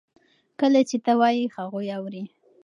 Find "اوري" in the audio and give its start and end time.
1.97-2.23